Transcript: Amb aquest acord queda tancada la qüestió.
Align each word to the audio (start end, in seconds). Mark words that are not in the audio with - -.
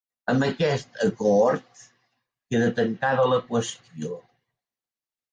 Amb 0.31 0.43
aquest 0.45 0.95
acord 1.07 1.67
queda 2.53 2.69
tancada 2.79 3.27
la 3.33 3.39
qüestió. 3.51 4.17